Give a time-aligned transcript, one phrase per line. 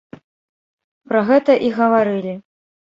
[1.11, 2.33] Пра гэта і гаварылі.